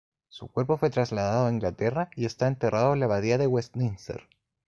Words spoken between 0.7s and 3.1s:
fue trasladado a Inglaterra y está enterrado en la